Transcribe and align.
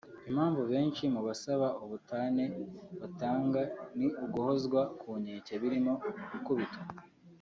Impamvu 0.29 0.61
benshi 0.71 1.03
mu 1.13 1.21
basaba 1.27 1.67
ubutane 1.83 2.45
batanga 3.01 3.61
ni 3.97 4.07
uguhozwa 4.23 4.81
ku 4.99 5.09
nkeke 5.21 5.53
birimo 5.61 5.93
gukubitwa 6.31 6.81